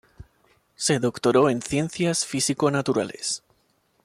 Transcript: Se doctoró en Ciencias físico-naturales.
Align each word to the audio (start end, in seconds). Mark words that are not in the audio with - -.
Se 0.77 0.97
doctoró 0.97 1.47
en 1.51 1.61
Ciencias 1.61 2.25
físico-naturales. 2.25 3.43